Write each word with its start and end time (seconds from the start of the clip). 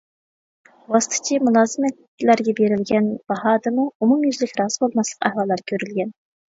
ۋاسىتىچى 0.95 1.37
مۇلازىمەتلەرگە 1.49 2.57
بېرىلگەن 2.63 3.13
باھادىمۇ 3.35 3.89
ئومۇميۈزلۈك 4.01 4.59
رازى 4.65 4.85
بولماسلىق 4.87 5.31
ئەھۋاللىرى 5.33 5.71
كۆرۈلگەن. 5.75 6.17